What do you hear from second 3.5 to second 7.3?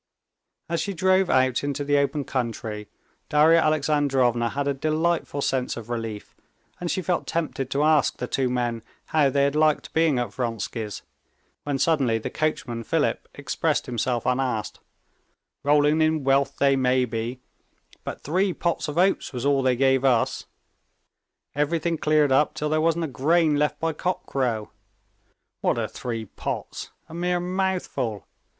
Alexandrovna had a delightful sense of relief, and she felt